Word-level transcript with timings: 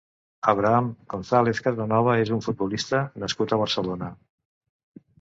Abraham 0.53 0.87
González 1.15 1.61
Casanova 1.67 2.17
és 2.23 2.33
un 2.39 2.43
futbolista 2.49 3.05
nascut 3.27 3.55
a 3.59 3.63
Barcelona. 3.67 4.15